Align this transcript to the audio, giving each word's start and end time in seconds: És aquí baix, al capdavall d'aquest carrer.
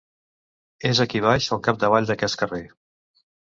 És 0.91 1.01
aquí 1.05 1.21
baix, 1.27 1.51
al 1.57 1.63
capdavall 1.69 2.11
d'aquest 2.11 2.41
carrer. 2.45 2.65